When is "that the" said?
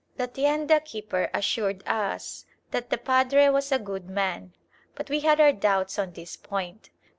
2.71-2.97